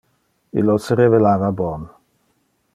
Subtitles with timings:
[0.61, 1.87] Illo se revelava bon.